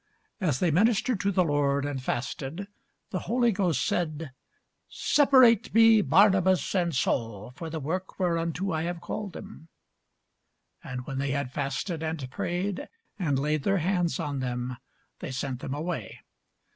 [0.39, 2.67] As they ministered to the Lord, and fasted,
[3.11, 4.31] the Holy Ghost said,
[4.89, 9.67] Separate me Barnabas and Saul for the work whereunto I have called them.
[10.83, 14.75] And when they had fasted and prayed, and laid their hands on them,
[15.19, 16.21] they sent them away.